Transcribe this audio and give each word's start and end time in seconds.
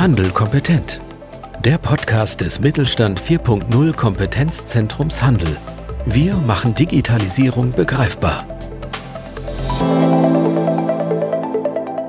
Handel 0.00 0.30
kompetent. 0.30 0.98
Der 1.62 1.76
Podcast 1.76 2.40
des 2.40 2.58
Mittelstand 2.58 3.20
4.0 3.20 3.92
Kompetenzzentrums 3.92 5.20
Handel. 5.20 5.58
Wir 6.06 6.36
machen 6.36 6.74
Digitalisierung 6.74 7.72
begreifbar. 7.72 8.46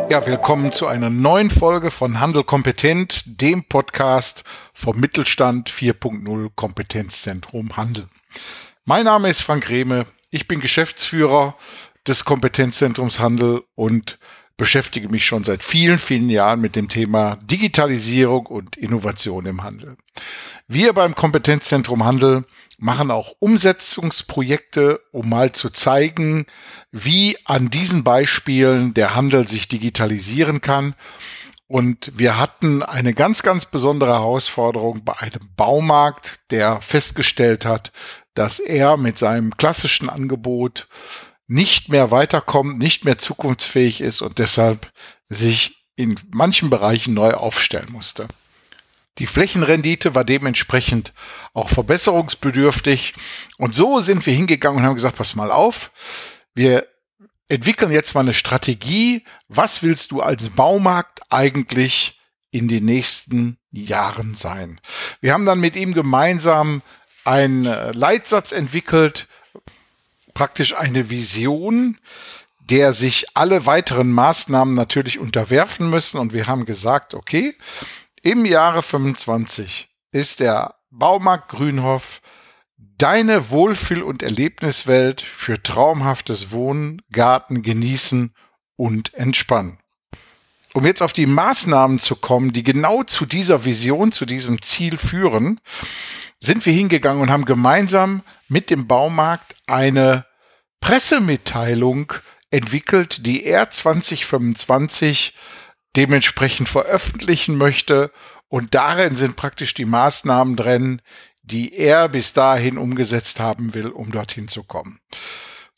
Ja, 0.10 0.26
willkommen 0.26 0.72
zu 0.72 0.88
einer 0.88 1.10
neuen 1.10 1.50
Folge 1.50 1.92
von 1.92 2.22
Handel 2.22 2.46
kompetent, 2.46 3.24
dem 3.26 3.66
Podcast 3.66 4.46
vom 4.74 4.98
Mittelstand 4.98 5.70
4.0 5.70 6.50
Kompetenzzentrum 6.56 7.76
Handel. 7.76 8.08
Mein 8.86 9.04
Name 9.04 9.30
ist 9.30 9.42
Frank 9.42 9.68
Rehme. 9.68 10.06
Ich 10.30 10.48
bin 10.48 10.62
Geschäftsführer 10.62 11.58
des 12.08 12.24
Kompetenzzentrums 12.24 13.20
Handel 13.20 13.64
und 13.76 14.18
beschäftige 14.62 15.10
mich 15.10 15.26
schon 15.26 15.44
seit 15.44 15.64
vielen, 15.64 15.98
vielen 15.98 16.30
Jahren 16.30 16.62
mit 16.62 16.76
dem 16.76 16.88
Thema 16.88 17.40
Digitalisierung 17.42 18.46
und 18.46 18.78
Innovation 18.78 19.48
im 19.48 19.64
Handel. 19.64 19.98
Wir 20.68 20.94
beim 20.94 21.16
Kompetenzzentrum 21.16 22.06
Handel 22.06 22.46
machen 22.78 23.10
auch 23.10 23.34
Umsetzungsprojekte, 23.40 25.02
um 25.12 25.30
mal 25.30 25.52
zu 25.52 25.72
zeigen, 25.72 26.46
wie 26.92 27.40
an 27.46 27.72
diesen 27.72 28.04
Beispielen 28.04 28.94
der 28.94 29.16
Handel 29.16 29.48
sich 29.48 29.68
digitalisieren 29.68 30.62
kann. 30.62 30.94
Und 31.66 32.12
wir 32.16 32.38
hatten 32.38 32.84
eine 32.84 33.16
ganz, 33.16 33.42
ganz 33.42 33.66
besondere 33.66 34.12
Herausforderung 34.12 35.04
bei 35.04 35.18
einem 35.18 35.42
Baumarkt, 35.58 36.40
der 36.52 36.82
festgestellt 36.82 37.66
hat, 37.66 37.92
dass 38.36 38.60
er 38.60 38.98
mit 38.98 39.18
seinem 39.18 39.58
klassischen 39.58 40.08
Angebot 40.08 40.88
nicht 41.52 41.90
mehr 41.90 42.12
weiterkommt, 42.12 42.80
nicht 42.80 43.04
mehr 43.04 43.18
zukunftsfähig 43.18 44.00
ist 44.00 44.22
und 44.22 44.40
deshalb 44.40 44.90
sich 45.28 45.86
in 45.98 46.18
manchen 46.32 46.70
Bereichen 46.70 47.14
neu 47.14 47.34
aufstellen 47.34 47.92
musste. 47.92 48.30
Die 49.18 49.28
Flächenrendite 49.28 50.16
war 50.16 50.24
dementsprechend 50.24 51.12
auch 51.54 51.68
verbesserungsbedürftig. 51.68 53.12
Und 53.58 53.76
so 53.76 54.00
sind 54.00 54.26
wir 54.26 54.34
hingegangen 54.34 54.80
und 54.80 54.86
haben 54.86 54.96
gesagt, 54.96 55.18
pass 55.18 55.36
mal 55.36 55.52
auf, 55.52 55.92
wir 56.54 56.88
entwickeln 57.50 57.92
jetzt 57.92 58.16
mal 58.16 58.22
eine 58.22 58.34
Strategie. 58.34 59.26
Was 59.50 59.84
willst 59.84 60.12
du 60.12 60.22
als 60.22 60.50
Baumarkt 60.52 61.20
eigentlich 61.30 62.18
in 62.52 62.70
den 62.70 62.86
nächsten 62.86 63.58
Jahren 63.72 64.36
sein? 64.36 64.80
Wir 65.20 65.34
haben 65.34 65.46
dann 65.46 65.60
mit 65.60 65.76
ihm 65.76 65.94
gemeinsam 65.94 66.82
einen 67.26 67.66
Leitsatz 67.66 68.54
entwickelt, 68.54 69.28
praktisch 70.34 70.76
eine 70.76 71.10
Vision, 71.10 71.98
der 72.60 72.94
sich 72.94 73.26
alle 73.34 73.66
weiteren 73.66 74.12
Maßnahmen 74.12 74.74
natürlich 74.76 75.20
unterwerfen 75.20 75.90
müssen. 75.90 76.20
Und 76.20 76.34
wir 76.34 76.48
haben 76.48 76.66
gesagt, 76.66 77.14
okay, 77.14 77.56
im 78.22 78.46
Jahre 78.46 78.84
25 78.84 79.90
ist 80.12 80.40
der 80.40 80.76
Baumarkt 80.90 81.50
Grünhof 81.50 82.22
deine 82.78 83.50
Wohlfühl- 83.50 84.04
und 84.04 84.22
Erlebniswelt 84.22 85.22
für 85.22 85.62
traumhaftes 85.62 86.52
Wohnen, 86.52 87.02
Garten, 87.12 87.64
Genießen 87.64 88.34
und 88.76 89.14
Entspannen. 89.16 89.81
Um 90.74 90.86
jetzt 90.86 91.02
auf 91.02 91.14
die 91.14 91.26
Maßnahmen 91.26 92.00
zu 92.00 92.16
kommen, 92.16 92.54
die 92.54 92.64
genau 92.64 93.04
zu 93.04 93.26
dieser 93.26 93.66
Vision, 93.66 94.12
zu 94.12 94.26
diesem 94.26 94.62
Ziel 94.62 94.98
führen, 94.98 95.60
sind 96.40 96.66
wir 96.66 96.74
hingegangen 96.74 97.22
und 97.22 97.30
haben 97.30 97.46
gemeinsam 97.46 98.22
mit 98.48 98.70
dem 98.70 98.88
Baumarkt 98.88 99.56
eine 99.68 100.26
Pressemitteilung 100.80 102.14
entwickelt, 102.50 103.26
die 103.26 103.44
er 103.44 103.70
2025 103.70 105.36
dementsprechend 105.96 106.70
veröffentlichen 106.70 107.58
möchte. 107.58 108.12
Und 108.48 108.74
darin 108.74 109.16
sind 109.16 109.36
praktisch 109.36 109.74
die 109.74 109.86
Maßnahmen 109.86 110.56
drin, 110.56 111.02
die 111.44 111.74
er 111.74 112.10
bis 112.10 112.34
dahin 112.34 112.78
umgesetzt 112.78 113.40
haben 113.40 113.74
will, 113.74 113.88
um 113.88 114.12
dorthin 114.12 114.48
zu 114.48 114.64
kommen. 114.64 115.00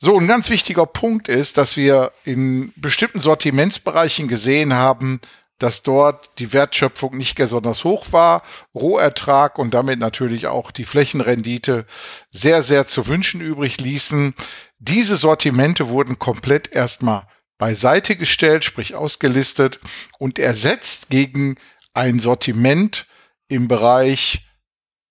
So, 0.05 0.19
ein 0.19 0.27
ganz 0.27 0.49
wichtiger 0.49 0.85
Punkt 0.85 1.29
ist, 1.29 1.55
dass 1.55 1.77
wir 1.77 2.11
in 2.25 2.73
bestimmten 2.75 3.21
Sortimentsbereichen 3.21 4.27
gesehen 4.27 4.73
haben, 4.73 5.21
dass 5.59 5.81
dort 5.81 6.39
die 6.39 6.51
Wertschöpfung 6.51 7.15
nicht 7.15 7.35
besonders 7.35 7.85
hoch 7.85 8.07
war, 8.11 8.43
Rohertrag 8.75 9.57
und 9.57 9.73
damit 9.73 9.99
natürlich 9.99 10.47
auch 10.47 10.71
die 10.71 10.83
Flächenrendite 10.83 11.85
sehr, 12.31 12.63
sehr 12.63 12.85
zu 12.85 13.07
wünschen 13.07 13.39
übrig 13.39 13.79
ließen. 13.79 14.33
Diese 14.77 15.15
Sortimente 15.15 15.87
wurden 15.87 16.19
komplett 16.19 16.73
erstmal 16.73 17.25
beiseite 17.57 18.17
gestellt, 18.17 18.65
sprich 18.65 18.95
ausgelistet 18.95 19.79
und 20.19 20.37
ersetzt 20.37 21.11
gegen 21.11 21.55
ein 21.93 22.19
Sortiment 22.19 23.07
im 23.47 23.69
Bereich 23.69 24.45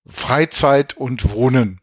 Freizeit 0.07 0.99
und 0.99 1.33
Wohnen. 1.33 1.82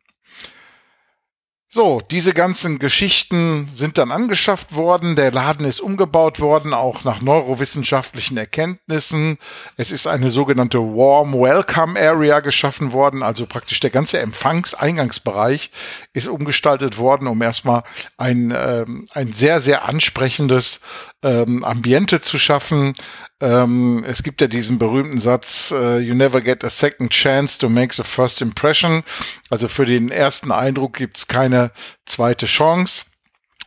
So, 1.72 2.02
diese 2.02 2.34
ganzen 2.34 2.80
Geschichten 2.80 3.70
sind 3.72 4.00
dann 4.00 4.12
angeschafft 4.12 4.74
worden. 4.74 5.16
Der 5.16 5.32
Laden 5.32 5.68
ist 5.68 5.80
umgebaut 5.80 6.40
worden, 6.40 6.74
auch 6.74 7.04
nach 7.04 7.22
neurowissenschaftlichen 7.22 8.38
Erkenntnissen. 8.38 9.38
Es 9.78 9.92
ist 9.92 10.08
eine 10.08 10.32
sogenannte 10.32 10.80
Warm 10.80 11.34
Welcome 11.34 12.00
Area 12.00 12.40
geschaffen 12.40 12.92
worden, 12.92 13.22
also 13.22 13.46
praktisch 13.46 13.80
der 13.82 13.92
ganze 13.92 14.18
Empfangseingangsbereich 14.18 15.70
ist 16.12 16.28
umgestaltet 16.28 16.98
worden, 16.98 17.28
um 17.28 17.40
erstmal 17.40 17.84
ein, 18.18 18.52
ähm, 18.58 19.08
ein 19.14 19.34
sehr, 19.34 19.62
sehr 19.62 19.88
ansprechendes 19.88 20.82
ähm, 21.24 21.64
Ambiente 21.64 22.22
zu 22.22 22.38
schaffen. 22.38 22.94
Ähm, 23.42 24.04
es 24.08 24.24
gibt 24.24 24.42
ja 24.42 24.48
diesen 24.48 24.80
berühmten 24.80 25.20
Satz, 25.20 25.72
uh, 25.72 25.98
you 25.98 26.14
never 26.14 26.42
get 26.42 26.64
a 26.64 26.70
second 26.70 27.12
chance 27.12 27.58
to 27.58 27.70
make 27.70 27.94
the 27.94 28.04
first 28.04 28.42
impression. 28.42 29.04
Also 29.50 29.68
für 29.68 29.86
den 29.86 30.10
ersten 30.10 30.52
Eindruck 30.52 30.98
gibt's 30.98 31.28
keine 31.28 31.72
zweite 32.06 32.46
Chance. 32.46 33.06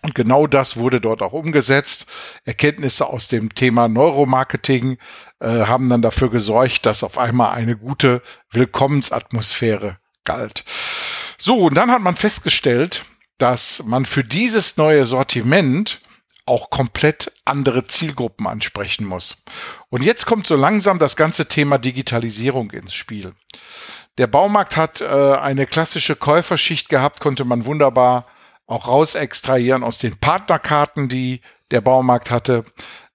Und 0.02 0.16
genau 0.16 0.48
das 0.48 0.76
wurde 0.76 1.00
dort 1.00 1.22
auch 1.22 1.32
umgesetzt. 1.32 2.06
Erkenntnisse 2.44 3.06
aus 3.06 3.28
dem 3.28 3.54
Thema 3.54 3.86
Neuromarketing 3.86 4.98
äh, 5.38 5.46
haben 5.46 5.88
dann 5.88 6.02
dafür 6.02 6.28
gesorgt, 6.28 6.86
dass 6.86 7.04
auf 7.04 7.18
einmal 7.18 7.52
eine 7.52 7.76
gute 7.76 8.20
Willkommensatmosphäre 8.50 9.98
galt. 10.24 10.64
So, 11.38 11.58
und 11.66 11.74
dann 11.74 11.90
hat 11.90 12.02
man 12.02 12.16
festgestellt, 12.16 13.04
dass 13.38 13.82
man 13.84 14.04
für 14.04 14.24
dieses 14.24 14.76
neue 14.76 15.06
Sortiment 15.06 16.00
auch 16.46 16.70
komplett 16.70 17.32
andere 17.44 17.86
Zielgruppen 17.86 18.46
ansprechen 18.46 19.06
muss. 19.06 19.44
Und 19.90 20.02
jetzt 20.02 20.26
kommt 20.26 20.46
so 20.46 20.56
langsam 20.56 20.98
das 20.98 21.16
ganze 21.16 21.46
Thema 21.46 21.78
Digitalisierung 21.78 22.70
ins 22.70 22.94
Spiel. 22.94 23.32
Der 24.18 24.26
Baumarkt 24.26 24.76
hat 24.76 25.00
äh, 25.00 25.06
eine 25.06 25.66
klassische 25.66 26.16
Käuferschicht 26.16 26.88
gehabt, 26.88 27.20
konnte 27.20 27.44
man 27.44 27.64
wunderbar 27.64 28.26
auch 28.66 28.86
raus 28.88 29.14
extrahieren 29.14 29.84
aus 29.84 29.98
den 29.98 30.18
Partnerkarten, 30.18 31.08
die 31.08 31.40
der 31.70 31.80
Baumarkt 31.80 32.30
hatte, 32.30 32.64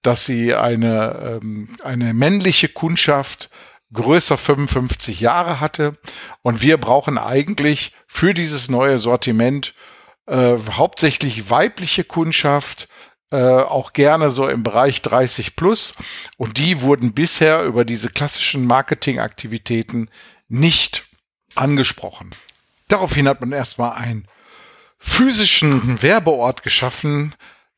dass 0.02 0.26
sie 0.26 0.54
eine, 0.54 1.40
ähm, 1.42 1.76
eine 1.82 2.14
männliche 2.14 2.68
Kundschaft 2.68 3.50
größer 3.92 4.36
55 4.36 5.20
Jahre 5.20 5.60
hatte. 5.60 5.96
Und 6.42 6.62
wir 6.62 6.78
brauchen 6.78 7.18
eigentlich 7.18 7.92
für 8.06 8.34
dieses 8.34 8.68
neue 8.68 8.98
Sortiment 8.98 9.74
äh, 10.26 10.56
hauptsächlich 10.72 11.50
weibliche 11.50 12.04
Kundschaft, 12.04 12.88
äh, 13.30 13.36
auch 13.36 13.92
gerne 13.92 14.30
so 14.30 14.48
im 14.48 14.62
Bereich 14.62 15.02
30 15.02 15.56
plus. 15.56 15.94
Und 16.36 16.58
die 16.58 16.80
wurden 16.80 17.12
bisher 17.12 17.64
über 17.64 17.84
diese 17.84 18.08
klassischen 18.08 18.66
Marketingaktivitäten 18.66 20.10
nicht 20.48 21.04
angesprochen. 21.54 22.34
Daraufhin 22.88 23.28
hat 23.28 23.40
man 23.40 23.52
erstmal 23.52 23.92
einen 23.92 24.26
physischen 24.98 26.02
Werbeort 26.02 26.62
geschaffen. 26.62 27.34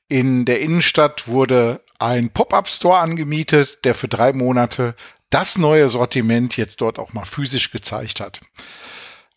In 0.08 0.44
der 0.44 0.60
Innenstadt 0.60 1.28
wurde 1.28 1.82
ein 1.98 2.30
Pop-up-Store 2.30 2.98
angemietet, 2.98 3.84
der 3.84 3.94
für 3.94 4.08
drei 4.08 4.32
Monate 4.32 4.94
das 5.30 5.58
neue 5.58 5.88
Sortiment 5.88 6.56
jetzt 6.56 6.80
dort 6.80 6.98
auch 6.98 7.12
mal 7.12 7.24
physisch 7.24 7.70
gezeigt 7.70 8.20
hat. 8.20 8.40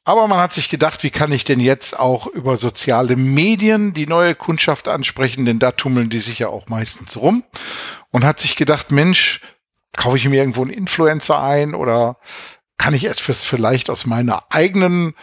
Aber 0.06 0.28
man 0.28 0.40
hat 0.40 0.52
sich 0.52 0.70
gedacht, 0.70 1.04
wie 1.04 1.12
kann 1.12 1.32
ich 1.32 1.46
denn 1.46 1.62
jetzt 1.62 1.98
auch 1.98 2.28
über 2.28 2.58
soziale 2.58 3.16
Medien 3.16 3.94
die 3.94 4.06
neue 4.06 4.36
Kundschaft 4.36 4.88
ansprechen, 4.88 5.46
denn 5.46 5.60
da 5.60 5.72
tummeln 5.72 6.10
die 6.10 6.20
sich 6.20 6.40
ja 6.40 6.50
auch 6.50 6.68
meistens 6.68 7.16
rum. 7.16 7.44
Und 8.12 8.26
hat 8.26 8.40
sich 8.40 8.56
gedacht, 8.56 8.92
Mensch, 8.92 9.42
kaufe 9.96 10.18
ich 10.18 10.28
mir 10.28 10.38
irgendwo 10.38 10.62
einen 10.62 10.72
Influencer 10.72 11.42
ein 11.42 11.74
oder 11.74 12.18
kann 12.78 12.94
ich 12.94 13.06
es 13.06 13.20
vielleicht 13.20 13.90
aus 13.90 14.06
meiner 14.06 14.44
eigenen 14.50 15.14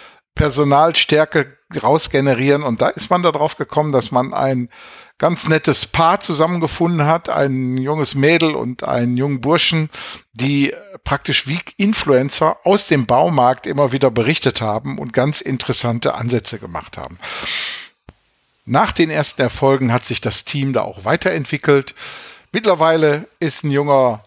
Personalstärke 0.40 1.54
rausgenerieren? 1.82 2.62
Und 2.62 2.80
da 2.80 2.88
ist 2.88 3.10
man 3.10 3.22
darauf 3.22 3.56
gekommen, 3.56 3.92
dass 3.92 4.10
man 4.10 4.32
ein 4.32 4.70
ganz 5.18 5.46
nettes 5.46 5.84
Paar 5.84 6.20
zusammengefunden 6.20 7.04
hat, 7.04 7.28
ein 7.28 7.76
junges 7.76 8.14
Mädel 8.14 8.54
und 8.54 8.82
einen 8.82 9.18
jungen 9.18 9.42
Burschen, 9.42 9.90
die 10.32 10.74
praktisch 11.04 11.46
wie 11.46 11.58
Influencer 11.76 12.56
aus 12.64 12.86
dem 12.86 13.04
Baumarkt 13.04 13.66
immer 13.66 13.92
wieder 13.92 14.10
berichtet 14.10 14.62
haben 14.62 14.98
und 14.98 15.12
ganz 15.12 15.42
interessante 15.42 16.14
Ansätze 16.14 16.58
gemacht 16.58 16.96
haben. 16.96 17.18
Nach 18.64 18.92
den 18.92 19.10
ersten 19.10 19.42
Erfolgen 19.42 19.92
hat 19.92 20.06
sich 20.06 20.22
das 20.22 20.46
Team 20.46 20.72
da 20.72 20.80
auch 20.82 21.04
weiterentwickelt. 21.04 21.94
Mittlerweile 22.50 23.28
ist 23.40 23.62
ein 23.62 23.70
junger 23.70 24.24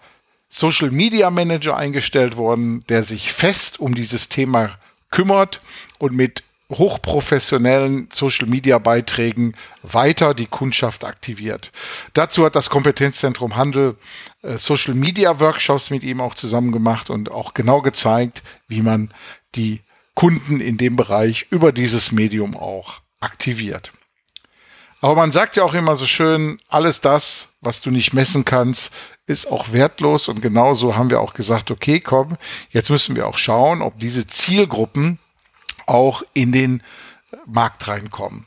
Social 0.47 0.91
Media 0.91 1.31
Manager 1.31 1.75
eingestellt 1.75 2.37
worden, 2.37 2.85
der 2.87 3.03
sich 3.03 3.33
fest 3.33 3.79
um 3.79 3.95
dieses 3.95 4.29
Thema 4.29 4.77
kümmert 5.13 5.61
und 5.99 6.13
mit 6.13 6.43
hochprofessionellen 6.71 8.09
Social 8.11 8.47
Media 8.47 8.79
Beiträgen 8.79 9.55
weiter 9.83 10.33
die 10.33 10.47
Kundschaft 10.47 11.03
aktiviert. 11.03 11.71
Dazu 12.13 12.43
hat 12.45 12.55
das 12.55 12.71
Kompetenzzentrum 12.71 13.55
Handel 13.55 13.95
äh, 14.41 14.57
Social 14.57 14.95
Media 14.95 15.39
Workshops 15.39 15.91
mit 15.91 16.01
ihm 16.03 16.19
auch 16.19 16.33
zusammen 16.33 16.71
gemacht 16.71 17.11
und 17.11 17.31
auch 17.31 17.53
genau 17.53 17.81
gezeigt, 17.81 18.41
wie 18.67 18.81
man 18.81 19.13
die 19.53 19.81
Kunden 20.15 20.59
in 20.59 20.77
dem 20.77 20.95
Bereich 20.95 21.45
über 21.51 21.71
dieses 21.71 22.11
Medium 22.11 22.57
auch 22.57 23.01
aktiviert. 23.19 23.91
Aber 24.99 25.15
man 25.15 25.31
sagt 25.31 25.57
ja 25.57 25.63
auch 25.63 25.73
immer 25.73 25.95
so 25.95 26.05
schön, 26.05 26.59
alles 26.69 27.01
das, 27.01 27.49
was 27.61 27.81
du 27.81 27.91
nicht 27.91 28.13
messen 28.13 28.45
kannst, 28.45 28.91
ist 29.25 29.51
auch 29.51 29.71
wertlos. 29.71 30.27
Und 30.27 30.41
genauso 30.41 30.95
haben 30.95 31.09
wir 31.09 31.21
auch 31.21 31.33
gesagt, 31.33 31.71
okay, 31.71 31.99
komm, 31.99 32.37
jetzt 32.71 32.89
müssen 32.89 33.15
wir 33.15 33.27
auch 33.27 33.37
schauen, 33.37 33.81
ob 33.81 33.99
diese 33.99 34.27
Zielgruppen 34.27 35.19
auch 35.85 36.23
in 36.33 36.51
den 36.51 36.83
Markt 37.45 37.87
reinkommen. 37.87 38.45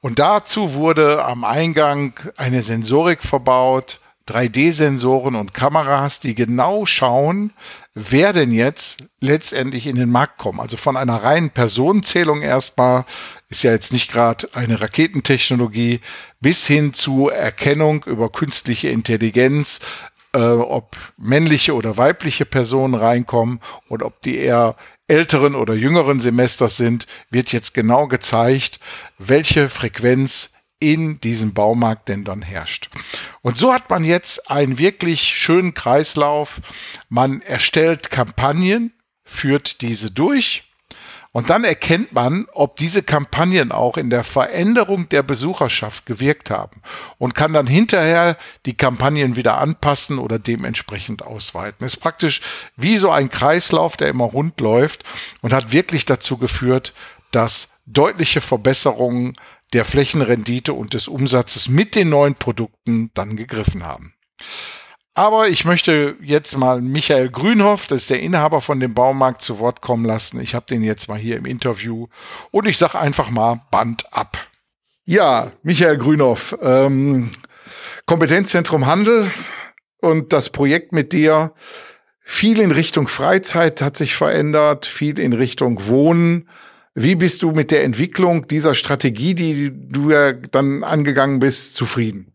Und 0.00 0.18
dazu 0.18 0.74
wurde 0.74 1.24
am 1.24 1.44
Eingang 1.44 2.12
eine 2.36 2.62
Sensorik 2.62 3.22
verbaut, 3.22 4.00
3D-Sensoren 4.28 5.34
und 5.34 5.54
Kameras, 5.54 6.20
die 6.20 6.34
genau 6.34 6.86
schauen, 6.86 7.52
wer 7.94 8.32
denn 8.32 8.52
jetzt 8.52 9.04
letztendlich 9.20 9.86
in 9.86 9.96
den 9.96 10.10
Markt 10.10 10.38
kommt. 10.38 10.60
Also 10.60 10.76
von 10.76 10.96
einer 10.96 11.16
reinen 11.16 11.50
Personenzählung 11.50 12.42
erstmal, 12.42 13.04
ist 13.48 13.62
ja 13.62 13.72
jetzt 13.72 13.92
nicht 13.92 14.10
gerade 14.10 14.48
eine 14.52 14.80
Raketentechnologie, 14.80 16.00
bis 16.40 16.66
hin 16.66 16.92
zu 16.92 17.28
Erkennung 17.28 18.04
über 18.04 18.30
künstliche 18.30 18.88
Intelligenz, 18.88 19.80
äh, 20.34 20.38
ob 20.38 20.96
männliche 21.16 21.74
oder 21.74 21.96
weibliche 21.96 22.44
Personen 22.44 22.94
reinkommen 22.94 23.60
und 23.88 24.02
ob 24.02 24.20
die 24.20 24.36
eher 24.36 24.76
älteren 25.08 25.54
oder 25.54 25.74
jüngeren 25.74 26.20
Semesters 26.20 26.76
sind, 26.76 27.06
wird 27.30 27.50
jetzt 27.52 27.72
genau 27.72 28.06
gezeigt, 28.06 28.78
welche 29.16 29.70
Frequenz 29.70 30.52
in 30.80 31.20
diesem 31.20 31.54
Baumarkt 31.54 32.08
denn 32.08 32.24
dann 32.24 32.42
herrscht. 32.42 32.88
Und 33.42 33.58
so 33.58 33.72
hat 33.72 33.90
man 33.90 34.04
jetzt 34.04 34.50
einen 34.50 34.78
wirklich 34.78 35.22
schönen 35.22 35.74
Kreislauf. 35.74 36.60
Man 37.08 37.42
erstellt 37.42 38.10
Kampagnen, 38.10 38.92
führt 39.24 39.82
diese 39.82 40.10
durch 40.10 40.64
und 41.32 41.50
dann 41.50 41.64
erkennt 41.64 42.12
man, 42.12 42.46
ob 42.52 42.76
diese 42.76 43.02
Kampagnen 43.02 43.70
auch 43.70 43.96
in 43.96 44.08
der 44.08 44.24
Veränderung 44.24 45.08
der 45.10 45.22
Besucherschaft 45.22 46.06
gewirkt 46.06 46.50
haben 46.50 46.80
und 47.18 47.34
kann 47.34 47.52
dann 47.52 47.66
hinterher 47.66 48.36
die 48.64 48.76
Kampagnen 48.76 49.36
wieder 49.36 49.58
anpassen 49.58 50.18
oder 50.18 50.38
dementsprechend 50.38 51.22
ausweiten. 51.22 51.86
Ist 51.86 51.98
praktisch 51.98 52.40
wie 52.76 52.96
so 52.96 53.10
ein 53.10 53.28
Kreislauf, 53.28 53.96
der 53.96 54.08
immer 54.08 54.24
rund 54.24 54.60
läuft 54.60 55.04
und 55.42 55.52
hat 55.52 55.70
wirklich 55.70 56.06
dazu 56.06 56.38
geführt, 56.38 56.94
dass 57.30 57.74
deutliche 57.86 58.40
Verbesserungen 58.40 59.36
der 59.72 59.84
Flächenrendite 59.84 60.72
und 60.72 60.94
des 60.94 61.08
Umsatzes 61.08 61.68
mit 61.68 61.94
den 61.94 62.08
neuen 62.08 62.34
Produkten 62.34 63.10
dann 63.14 63.36
gegriffen 63.36 63.84
haben. 63.84 64.14
Aber 65.14 65.48
ich 65.48 65.64
möchte 65.64 66.16
jetzt 66.22 66.56
mal 66.56 66.80
Michael 66.80 67.28
Grünhoff, 67.28 67.88
das 67.88 68.02
ist 68.02 68.10
der 68.10 68.20
Inhaber 68.20 68.60
von 68.60 68.78
dem 68.78 68.94
Baumarkt, 68.94 69.42
zu 69.42 69.58
Wort 69.58 69.80
kommen 69.80 70.04
lassen. 70.04 70.40
Ich 70.40 70.54
habe 70.54 70.66
den 70.66 70.84
jetzt 70.84 71.08
mal 71.08 71.18
hier 71.18 71.36
im 71.36 71.44
Interview 71.44 72.06
und 72.52 72.68
ich 72.68 72.78
sage 72.78 72.98
einfach 72.98 73.28
mal 73.30 73.60
Band 73.72 74.12
ab. 74.12 74.38
Ja, 75.04 75.50
Michael 75.64 75.98
Grünhoff, 75.98 76.56
ähm, 76.62 77.32
Kompetenzzentrum 78.06 78.86
Handel 78.86 79.28
und 80.00 80.32
das 80.32 80.50
Projekt 80.50 80.92
mit 80.92 81.12
dir. 81.12 81.52
Viel 82.22 82.60
in 82.60 82.70
Richtung 82.70 83.08
Freizeit 83.08 83.82
hat 83.82 83.96
sich 83.96 84.14
verändert, 84.14 84.86
viel 84.86 85.18
in 85.18 85.32
Richtung 85.32 85.86
Wohnen. 85.88 86.48
Wie 87.00 87.14
bist 87.14 87.44
du 87.44 87.52
mit 87.52 87.70
der 87.70 87.84
Entwicklung 87.84 88.48
dieser 88.48 88.74
Strategie, 88.74 89.32
die 89.32 89.70
du 89.72 90.10
ja 90.10 90.32
dann 90.32 90.82
angegangen 90.82 91.38
bist, 91.38 91.76
zufrieden? 91.76 92.32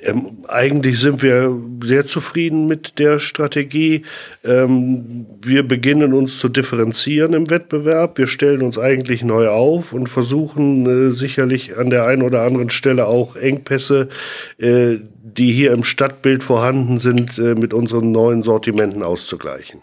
Ähm, 0.00 0.44
eigentlich 0.48 0.98
sind 0.98 1.22
wir 1.22 1.54
sehr 1.82 2.06
zufrieden 2.06 2.66
mit 2.66 2.98
der 2.98 3.18
Strategie. 3.18 4.06
Ähm, 4.44 5.26
wir 5.42 5.62
beginnen 5.62 6.14
uns 6.14 6.38
zu 6.38 6.48
differenzieren 6.48 7.34
im 7.34 7.50
Wettbewerb. 7.50 8.16
Wir 8.16 8.28
stellen 8.28 8.62
uns 8.62 8.78
eigentlich 8.78 9.22
neu 9.22 9.48
auf 9.48 9.92
und 9.92 10.08
versuchen 10.08 10.86
äh, 10.86 11.10
sicherlich 11.10 11.76
an 11.76 11.90
der 11.90 12.06
einen 12.06 12.22
oder 12.22 12.44
anderen 12.44 12.70
Stelle 12.70 13.06
auch 13.06 13.36
Engpässe, 13.36 14.08
äh, 14.56 14.96
die 15.22 15.52
hier 15.52 15.72
im 15.72 15.84
Stadtbild 15.84 16.42
vorhanden 16.42 16.98
sind, 16.98 17.38
äh, 17.38 17.54
mit 17.54 17.74
unseren 17.74 18.10
neuen 18.10 18.42
Sortimenten 18.42 19.02
auszugleichen. 19.02 19.82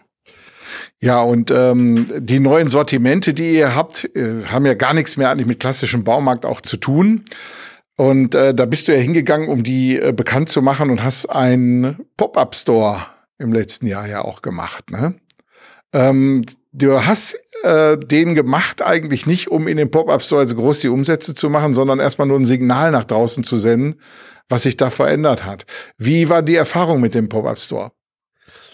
Ja, 0.99 1.21
und 1.21 1.51
ähm, 1.51 2.07
die 2.19 2.39
neuen 2.39 2.67
Sortimente, 2.67 3.33
die 3.33 3.55
ihr 3.55 3.75
habt, 3.75 4.09
äh, 4.15 4.45
haben 4.45 4.65
ja 4.65 4.73
gar 4.73 4.93
nichts 4.93 5.17
mehr 5.17 5.29
eigentlich 5.29 5.47
mit 5.47 5.59
klassischem 5.59 6.03
Baumarkt 6.03 6.45
auch 6.45 6.61
zu 6.61 6.77
tun. 6.77 7.25
Und 7.97 8.35
äh, 8.35 8.53
da 8.53 8.65
bist 8.65 8.87
du 8.87 8.95
ja 8.95 8.99
hingegangen, 8.99 9.49
um 9.49 9.63
die 9.63 9.97
äh, 9.97 10.11
bekannt 10.11 10.49
zu 10.49 10.61
machen 10.61 10.89
und 10.89 11.03
hast 11.03 11.27
einen 11.27 11.97
Pop-up-Store 12.17 13.05
im 13.37 13.53
letzten 13.53 13.87
Jahr 13.87 14.07
ja 14.07 14.21
auch 14.21 14.41
gemacht. 14.41 14.91
Ne? 14.91 15.15
Ähm, 15.93 16.43
du 16.71 17.05
hast 17.05 17.37
äh, 17.63 17.97
den 17.97 18.33
gemacht 18.33 18.81
eigentlich 18.81 19.27
nicht, 19.27 19.49
um 19.49 19.67
in 19.67 19.77
den 19.77 19.91
Pop-up-Store 19.91 20.41
also 20.41 20.55
groß 20.55 20.79
die 20.79 20.87
Umsätze 20.87 21.33
zu 21.33 21.49
machen, 21.49 21.73
sondern 21.73 21.99
erstmal 21.99 22.27
nur 22.27 22.39
ein 22.39 22.45
Signal 22.45 22.91
nach 22.91 23.03
draußen 23.03 23.43
zu 23.43 23.57
senden, 23.57 23.99
was 24.47 24.63
sich 24.63 24.77
da 24.77 24.89
verändert 24.89 25.45
hat. 25.45 25.65
Wie 25.97 26.29
war 26.29 26.41
die 26.41 26.55
Erfahrung 26.55 27.01
mit 27.01 27.13
dem 27.13 27.29
Pop-up-Store? 27.29 27.91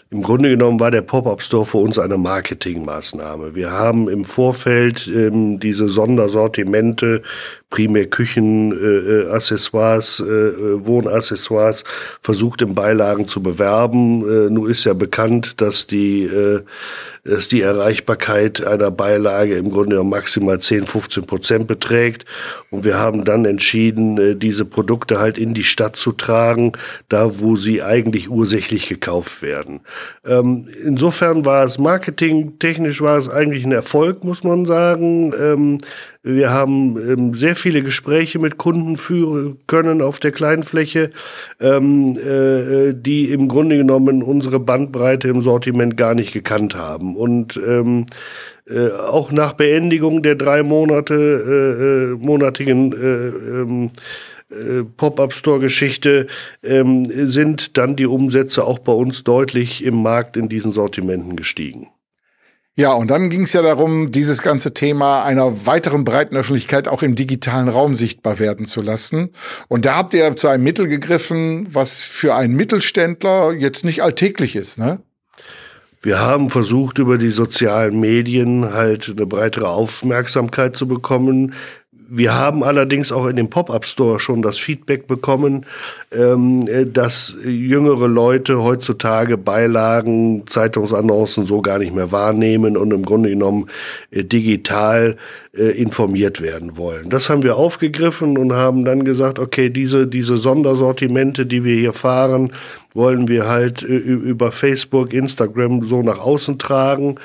Im 0.09 0.23
Grunde 0.23 0.49
genommen 0.49 0.79
war 0.79 0.89
der 0.89 1.01
Pop-up-Store 1.01 1.65
für 1.65 1.79
uns 1.79 1.99
eine 1.99 2.17
Marketingmaßnahme. 2.17 3.55
Wir 3.55 3.71
haben 3.71 4.07
im 4.07 4.23
Vorfeld 4.23 5.07
ähm, 5.13 5.59
diese 5.59 5.89
Sondersortimente, 5.89 7.23
primär 7.69 8.05
Küchenaccessoires, 8.05 10.21
äh, 10.21 10.31
äh, 10.31 10.47
äh, 10.47 10.85
Wohnaccessoires, 10.85 11.83
versucht 12.21 12.61
im 12.61 12.75
Beilagen 12.75 13.27
zu 13.27 13.43
bewerben. 13.43 14.23
Äh, 14.23 14.49
nun 14.49 14.69
ist 14.69 14.85
ja 14.85 14.93
bekannt, 14.93 15.59
dass 15.61 15.87
die 15.87 16.23
äh, 16.23 16.61
dass 17.27 17.47
die 17.47 17.61
Erreichbarkeit 17.61 18.65
einer 18.65 18.89
Beilage 18.89 19.55
im 19.55 19.71
Grunde 19.71 20.03
maximal 20.03 20.59
10, 20.59 20.85
15 20.85 21.25
Prozent 21.25 21.67
beträgt. 21.67 22.25
Und 22.69 22.85
wir 22.85 22.97
haben 22.97 23.25
dann 23.25 23.45
entschieden, 23.45 24.17
äh, 24.17 24.35
diese 24.35 24.65
Produkte 24.65 25.19
halt 25.19 25.37
in 25.37 25.53
die 25.53 25.63
Stadt 25.63 25.97
zu 25.97 26.13
tragen, 26.13 26.71
da 27.09 27.39
wo 27.39 27.55
sie 27.55 27.83
eigentlich 27.83 28.29
ursächlich 28.29 28.87
gekauft 28.87 29.41
werden. 29.41 29.81
Ähm, 30.25 30.67
insofern 30.83 31.45
war 31.45 31.65
es 31.65 31.77
marketingtechnisch 31.77 33.01
war 33.01 33.17
es 33.17 33.29
eigentlich 33.29 33.65
ein 33.65 33.71
Erfolg, 33.71 34.23
muss 34.23 34.43
man 34.43 34.65
sagen. 34.65 35.33
Ähm, 35.39 35.79
wir 36.23 36.49
haben 36.49 36.97
ähm, 36.97 37.33
sehr 37.33 37.55
viele 37.55 37.81
Gespräche 37.81 38.39
mit 38.39 38.57
Kunden 38.57 38.97
führen 38.97 39.57
können 39.67 40.01
auf 40.01 40.19
der 40.19 40.31
Kleinfläche, 40.31 41.09
ähm, 41.59 42.17
äh, 42.17 42.93
die 42.93 43.31
im 43.31 43.47
Grunde 43.47 43.77
genommen 43.77 44.23
unsere 44.23 44.59
Bandbreite 44.59 45.27
im 45.27 45.41
Sortiment 45.41 45.97
gar 45.97 46.15
nicht 46.15 46.33
gekannt 46.33 46.75
haben. 46.75 47.15
Und 47.15 47.57
ähm, 47.57 48.05
äh, 48.69 48.89
auch 48.89 49.31
nach 49.31 49.53
Beendigung 49.53 50.23
der 50.23 50.35
drei 50.35 50.63
Monate, 50.63 51.13
äh, 51.13 51.83
äh 51.83 52.25
monatigen 52.25 52.91
äh, 52.91 53.27
ähm, 53.61 53.91
äh, 54.49 54.83
Pop-up-Store-Geschichte 54.83 56.27
ähm, 56.63 57.05
sind 57.29 57.77
dann 57.77 57.95
die 57.95 58.05
Umsätze 58.05 58.65
auch 58.65 58.79
bei 58.79 58.93
uns 58.93 59.23
deutlich 59.23 59.83
im 59.83 60.01
Markt 60.01 60.37
in 60.37 60.49
diesen 60.49 60.71
Sortimenten 60.71 61.35
gestiegen. 61.35 61.87
Ja, 62.79 62.93
und 62.93 63.09
dann 63.09 63.31
ging 63.31 63.41
es 63.41 63.53
ja 63.53 63.63
darum, 63.63 64.11
dieses 64.11 64.43
ganze 64.43 64.71
Thema 64.71 65.23
einer 65.23 65.65
weiteren 65.65 66.03
breiten 66.03 66.37
Öffentlichkeit 66.37 66.87
auch 66.87 67.01
im 67.01 67.15
digitalen 67.15 67.69
Raum 67.69 67.95
sichtbar 67.95 68.37
werden 68.37 68.67
zu 68.67 68.83
lassen. 68.83 69.31
Und 69.67 69.85
da 69.85 69.95
habt 69.95 70.13
ihr 70.13 70.35
zu 70.35 70.47
einem 70.47 70.63
Mittel 70.63 70.87
gegriffen, 70.87 71.67
was 71.73 72.05
für 72.05 72.35
einen 72.35 72.55
Mittelständler 72.55 73.53
jetzt 73.53 73.83
nicht 73.83 74.03
alltäglich 74.03 74.55
ist, 74.55 74.77
ne? 74.77 75.01
Wir 76.03 76.19
haben 76.19 76.51
versucht, 76.51 76.99
über 76.99 77.17
die 77.17 77.31
sozialen 77.31 77.99
Medien 77.99 78.71
halt 78.71 79.09
eine 79.09 79.25
breitere 79.25 79.69
Aufmerksamkeit 79.69 80.77
zu 80.77 80.87
bekommen. 80.87 81.55
Wir 82.09 82.33
haben 82.33 82.63
allerdings 82.63 83.11
auch 83.11 83.27
in 83.27 83.35
dem 83.35 83.49
Pop-up-Store 83.49 84.19
schon 84.19 84.41
das 84.41 84.57
Feedback 84.57 85.07
bekommen, 85.07 85.65
ähm, 86.11 86.67
äh, 86.67 86.85
dass 86.85 87.35
jüngere 87.43 88.07
Leute 88.07 88.63
heutzutage 88.63 89.37
Beilagen, 89.37 90.43
Zeitungsannoncen 90.47 91.45
so 91.45 91.61
gar 91.61 91.79
nicht 91.79 91.93
mehr 91.93 92.11
wahrnehmen 92.11 92.77
und 92.77 92.91
im 92.91 93.03
Grunde 93.03 93.29
genommen 93.29 93.67
äh, 94.11 94.23
digital 94.23 95.17
äh, 95.53 95.69
informiert 95.71 96.39
werden 96.39 96.77
wollen. 96.77 97.09
Das 97.09 97.29
haben 97.29 97.43
wir 97.43 97.57
aufgegriffen 97.57 98.37
und 98.37 98.53
haben 98.53 98.85
dann 98.85 99.03
gesagt, 99.03 99.37
okay, 99.37 99.69
diese, 99.69 100.07
diese 100.07 100.37
Sondersortimente, 100.37 101.45
die 101.45 101.63
wir 101.63 101.75
hier 101.75 101.93
fahren, 101.93 102.53
wollen 102.93 103.27
wir 103.27 103.47
halt 103.47 103.83
über 103.83 104.51
Facebook, 104.51 105.13
Instagram 105.13 105.83
so 105.83 106.01
nach 106.01 106.19
außen 106.19 106.57
tragen 106.57 107.17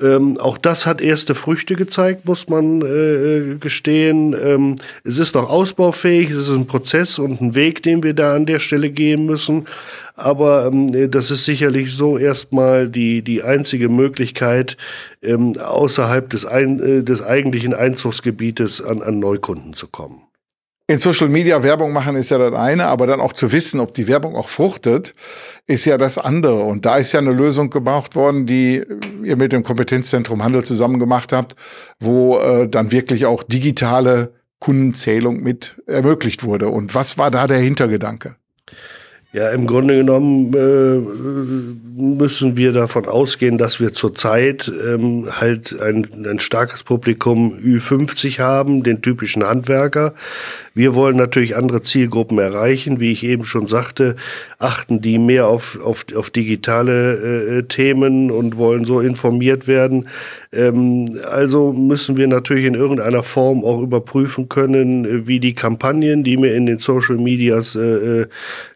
Ähm, 0.00 0.38
auch 0.38 0.58
das 0.58 0.86
hat 0.86 1.00
erste 1.00 1.34
Früchte 1.34 1.74
gezeigt, 1.74 2.24
muss 2.24 2.48
man 2.48 2.82
äh, 2.82 3.56
gestehen. 3.58 4.36
Ähm, 4.40 4.76
es 5.02 5.18
ist 5.18 5.34
noch 5.34 5.48
ausbaufähig, 5.48 6.30
es 6.30 6.48
ist 6.48 6.54
ein 6.54 6.66
Prozess 6.66 7.18
und 7.18 7.40
ein 7.40 7.54
Weg, 7.56 7.82
den 7.82 8.04
wir 8.04 8.14
da 8.14 8.34
an 8.34 8.46
der 8.46 8.60
Stelle 8.60 8.90
gehen 8.90 9.26
müssen. 9.26 9.66
Aber 10.14 10.66
ähm, 10.66 11.10
das 11.10 11.32
ist 11.32 11.44
sicherlich 11.44 11.92
so 11.94 12.16
erstmal 12.16 12.88
die, 12.88 13.22
die 13.22 13.42
einzige 13.42 13.88
Möglichkeit, 13.88 14.76
ähm, 15.22 15.58
außerhalb 15.58 16.30
des, 16.30 16.46
ein, 16.46 16.80
äh, 16.80 17.02
des 17.02 17.22
eigentlichen 17.22 17.74
Einzugsgebietes 17.74 18.80
an, 18.80 19.02
an 19.02 19.18
Neukunden 19.18 19.74
zu 19.74 19.88
kommen 19.88 20.27
in 20.90 20.98
Social 20.98 21.28
Media 21.28 21.62
Werbung 21.62 21.92
machen 21.92 22.16
ist 22.16 22.30
ja 22.30 22.38
das 22.38 22.54
eine, 22.54 22.86
aber 22.86 23.06
dann 23.06 23.20
auch 23.20 23.34
zu 23.34 23.52
wissen, 23.52 23.78
ob 23.78 23.92
die 23.92 24.08
Werbung 24.08 24.34
auch 24.34 24.48
fruchtet, 24.48 25.14
ist 25.66 25.84
ja 25.84 25.98
das 25.98 26.16
andere. 26.16 26.62
Und 26.62 26.86
da 26.86 26.96
ist 26.96 27.12
ja 27.12 27.20
eine 27.20 27.32
Lösung 27.32 27.68
gebraucht 27.68 28.16
worden, 28.16 28.46
die 28.46 28.82
ihr 29.22 29.36
mit 29.36 29.52
dem 29.52 29.62
Kompetenzzentrum 29.62 30.42
Handel 30.42 30.64
zusammen 30.64 30.98
gemacht 30.98 31.30
habt, 31.30 31.56
wo 32.00 32.38
äh, 32.38 32.66
dann 32.66 32.90
wirklich 32.90 33.26
auch 33.26 33.42
digitale 33.42 34.32
Kundenzählung 34.60 35.42
mit 35.42 35.80
ermöglicht 35.86 36.42
wurde. 36.42 36.68
Und 36.68 36.94
was 36.94 37.18
war 37.18 37.30
da 37.30 37.46
der 37.46 37.58
Hintergedanke? 37.58 38.36
Ja, 39.34 39.50
im 39.50 39.66
Grunde 39.66 39.98
genommen 39.98 40.54
äh, 40.54 41.87
müssen 41.98 42.56
wir 42.56 42.72
davon 42.72 43.06
ausgehen, 43.06 43.58
dass 43.58 43.80
wir 43.80 43.92
zurzeit 43.92 44.70
ähm, 44.86 45.28
halt 45.30 45.78
ein, 45.80 46.06
ein 46.24 46.38
starkes 46.38 46.84
Publikum 46.84 47.58
Ü50 47.58 48.38
haben, 48.38 48.82
den 48.82 49.02
typischen 49.02 49.44
Handwerker. 49.44 50.14
Wir 50.74 50.94
wollen 50.94 51.16
natürlich 51.16 51.56
andere 51.56 51.82
Zielgruppen 51.82 52.38
erreichen, 52.38 53.00
wie 53.00 53.10
ich 53.10 53.24
eben 53.24 53.44
schon 53.44 53.66
sagte, 53.66 54.14
achten 54.60 55.00
die 55.00 55.18
mehr 55.18 55.48
auf, 55.48 55.80
auf, 55.82 56.06
auf 56.14 56.30
digitale 56.30 57.58
äh, 57.58 57.62
Themen 57.64 58.30
und 58.30 58.56
wollen 58.56 58.84
so 58.84 59.00
informiert 59.00 59.66
werden. 59.66 60.08
Ähm, 60.52 61.18
also 61.28 61.72
müssen 61.72 62.16
wir 62.16 62.28
natürlich 62.28 62.66
in 62.66 62.74
irgendeiner 62.74 63.24
Form 63.24 63.64
auch 63.64 63.82
überprüfen 63.82 64.48
können, 64.48 65.26
wie 65.26 65.40
die 65.40 65.54
Kampagnen, 65.54 66.22
die 66.22 66.38
wir 66.38 66.54
in 66.54 66.66
den 66.66 66.78
Social 66.78 67.16
Medias 67.16 67.74
äh, 67.74 68.20
äh 68.20 68.26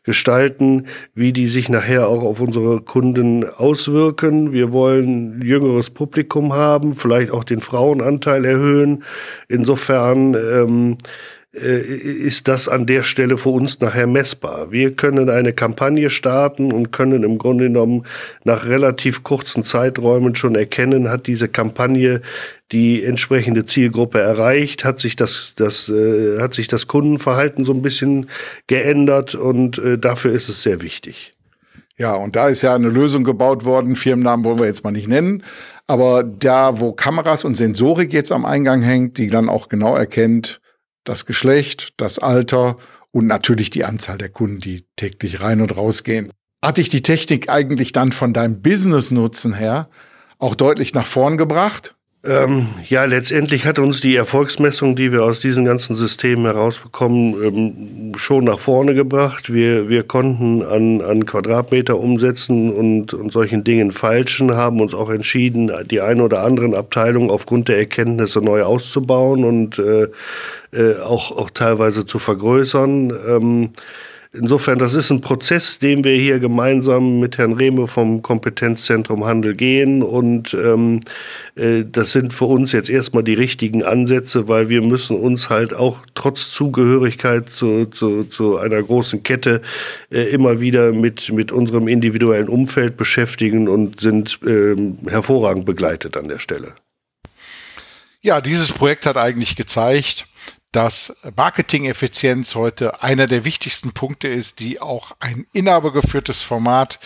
gestalten, 0.04 0.86
wie 1.14 1.32
die 1.32 1.46
sich 1.46 1.68
nachher 1.68 2.08
auch 2.08 2.22
auf 2.22 2.40
unsere 2.40 2.80
Kunden 2.80 3.11
auswirken. 3.56 4.52
Wir 4.52 4.72
wollen 4.72 5.42
jüngeres 5.42 5.90
Publikum 5.90 6.52
haben, 6.52 6.94
vielleicht 6.94 7.30
auch 7.32 7.44
den 7.44 7.60
Frauenanteil 7.60 8.44
erhöhen. 8.44 9.04
Insofern 9.48 10.34
ähm, 10.34 10.98
äh, 11.54 11.80
ist 11.80 12.48
das 12.48 12.66
an 12.66 12.86
der 12.86 13.02
Stelle 13.02 13.36
für 13.36 13.50
uns 13.50 13.78
nachher 13.80 14.06
messbar. 14.06 14.72
Wir 14.72 14.92
können 14.92 15.28
eine 15.28 15.52
Kampagne 15.52 16.08
starten 16.08 16.72
und 16.72 16.92
können 16.92 17.24
im 17.24 17.36
Grunde 17.36 17.64
genommen 17.64 18.04
nach 18.44 18.64
relativ 18.64 19.22
kurzen 19.22 19.62
Zeiträumen 19.62 20.34
schon 20.34 20.54
erkennen, 20.54 21.10
hat 21.10 21.26
diese 21.26 21.48
Kampagne 21.48 22.22
die 22.72 23.04
entsprechende 23.04 23.64
Zielgruppe 23.66 24.18
erreicht, 24.18 24.84
hat 24.86 24.98
sich 24.98 25.14
das, 25.14 25.54
das, 25.54 25.90
äh, 25.90 26.40
hat 26.40 26.54
sich 26.54 26.68
das 26.68 26.86
Kundenverhalten 26.86 27.66
so 27.66 27.74
ein 27.74 27.82
bisschen 27.82 28.30
geändert 28.66 29.34
und 29.34 29.76
äh, 29.76 29.98
dafür 29.98 30.32
ist 30.32 30.48
es 30.48 30.62
sehr 30.62 30.80
wichtig. 30.80 31.34
Ja, 31.98 32.14
und 32.14 32.36
da 32.36 32.48
ist 32.48 32.62
ja 32.62 32.74
eine 32.74 32.88
Lösung 32.88 33.24
gebaut 33.24 33.64
worden, 33.64 33.96
Firmennamen 33.96 34.44
wollen 34.44 34.58
wir 34.58 34.66
jetzt 34.66 34.82
mal 34.84 34.90
nicht 34.90 35.08
nennen, 35.08 35.42
aber 35.86 36.24
da, 36.24 36.80
wo 36.80 36.92
Kameras 36.92 37.44
und 37.44 37.56
Sensorik 37.56 38.12
jetzt 38.12 38.32
am 38.32 38.44
Eingang 38.44 38.82
hängt, 38.82 39.18
die 39.18 39.28
dann 39.28 39.48
auch 39.48 39.68
genau 39.68 39.94
erkennt, 39.94 40.60
das 41.04 41.26
Geschlecht, 41.26 41.92
das 41.96 42.18
Alter 42.18 42.76
und 43.10 43.26
natürlich 43.26 43.70
die 43.70 43.84
Anzahl 43.84 44.18
der 44.18 44.30
Kunden, 44.30 44.58
die 44.58 44.86
täglich 44.96 45.40
rein 45.40 45.60
und 45.60 45.76
rausgehen. 45.76 46.32
Hat 46.64 46.78
dich 46.78 46.88
die 46.88 47.02
Technik 47.02 47.50
eigentlich 47.50 47.92
dann 47.92 48.12
von 48.12 48.32
deinem 48.32 48.62
Business-Nutzen 48.62 49.52
her 49.52 49.90
auch 50.38 50.54
deutlich 50.54 50.94
nach 50.94 51.06
vorn 51.06 51.36
gebracht? 51.36 51.94
Ähm, 52.24 52.68
ja, 52.88 53.04
letztendlich 53.04 53.66
hat 53.66 53.80
uns 53.80 54.00
die 54.00 54.14
Erfolgsmessung, 54.14 54.94
die 54.94 55.10
wir 55.10 55.24
aus 55.24 55.40
diesen 55.40 55.64
ganzen 55.64 55.96
Systemen 55.96 56.44
herausbekommen, 56.44 57.42
ähm, 57.42 58.12
schon 58.14 58.44
nach 58.44 58.60
vorne 58.60 58.94
gebracht. 58.94 59.52
Wir, 59.52 59.88
wir 59.88 60.04
konnten 60.04 60.62
an, 60.62 61.00
an 61.00 61.26
Quadratmeter 61.26 61.98
umsetzen 61.98 62.72
und, 62.72 63.12
und 63.12 63.32
solchen 63.32 63.64
Dingen 63.64 63.90
falschen, 63.90 64.52
haben 64.52 64.80
uns 64.80 64.94
auch 64.94 65.10
entschieden, 65.10 65.72
die 65.90 66.00
eine 66.00 66.22
oder 66.22 66.44
anderen 66.44 66.76
Abteilungen 66.76 67.28
aufgrund 67.28 67.66
der 67.66 67.78
Erkenntnisse 67.78 68.40
neu 68.40 68.62
auszubauen 68.62 69.44
und 69.44 69.80
äh, 69.80 70.06
äh, 70.72 71.00
auch, 71.00 71.32
auch 71.32 71.50
teilweise 71.50 72.06
zu 72.06 72.20
vergrößern. 72.20 73.12
Ähm, 73.28 73.70
Insofern, 74.34 74.78
das 74.78 74.94
ist 74.94 75.10
ein 75.10 75.20
Prozess, 75.20 75.78
den 75.78 76.04
wir 76.04 76.16
hier 76.16 76.38
gemeinsam 76.38 77.20
mit 77.20 77.36
Herrn 77.36 77.52
Rehme 77.52 77.86
vom 77.86 78.22
Kompetenzzentrum 78.22 79.26
Handel 79.26 79.54
gehen. 79.54 80.02
Und 80.02 80.54
ähm, 80.54 81.00
äh, 81.54 81.84
das 81.84 82.12
sind 82.12 82.32
für 82.32 82.46
uns 82.46 82.72
jetzt 82.72 82.88
erstmal 82.88 83.24
die 83.24 83.34
richtigen 83.34 83.82
Ansätze, 83.82 84.48
weil 84.48 84.70
wir 84.70 84.80
müssen 84.80 85.18
uns 85.18 85.50
halt 85.50 85.74
auch 85.74 85.98
trotz 86.14 86.50
Zugehörigkeit 86.50 87.50
zu, 87.50 87.84
zu, 87.84 88.24
zu 88.24 88.56
einer 88.56 88.82
großen 88.82 89.22
Kette 89.22 89.60
äh, 90.10 90.22
immer 90.30 90.60
wieder 90.60 90.92
mit, 90.92 91.30
mit 91.30 91.52
unserem 91.52 91.86
individuellen 91.86 92.48
Umfeld 92.48 92.96
beschäftigen 92.96 93.68
und 93.68 94.00
sind 94.00 94.38
ähm, 94.46 94.96
hervorragend 95.06 95.66
begleitet 95.66 96.16
an 96.16 96.28
der 96.28 96.38
Stelle. 96.38 96.68
Ja, 98.22 98.40
dieses 98.40 98.72
Projekt 98.72 99.04
hat 99.04 99.18
eigentlich 99.18 99.56
gezeigt, 99.56 100.26
dass 100.72 101.16
Marketing-Effizienz 101.36 102.54
heute 102.54 103.02
einer 103.02 103.26
der 103.26 103.44
wichtigsten 103.44 103.92
Punkte 103.92 104.28
ist, 104.28 104.60
die 104.60 104.80
auch 104.80 105.12
ein 105.20 105.46
inhabergeführtes 105.52 106.40
Format 106.42 106.98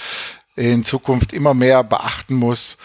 in 0.55 0.85
Zukunft 0.85 1.33
immer 1.33 1.53
mehr 1.53 1.83
beachten 1.85 2.35
muss. 2.35 2.77